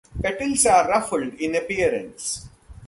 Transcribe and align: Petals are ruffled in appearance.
Petals 0.19 0.65
are 0.65 0.87
ruffled 0.89 1.35
in 1.35 1.53
appearance. 1.55 2.47